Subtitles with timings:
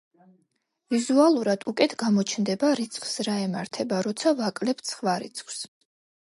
[0.93, 5.63] ვიზუალურად უკეთ გამოჩნდება რიცხვს რა ემართება, როცა ვაკლებთ სხვა რიცხვს.